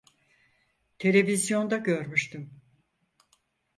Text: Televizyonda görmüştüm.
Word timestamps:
Televizyonda 0.99 1.77
görmüştüm. 1.77 2.61